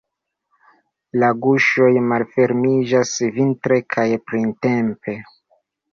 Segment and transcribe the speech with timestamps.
[1.23, 5.21] La guŝoj malfermiĝas vintre kaj printempe.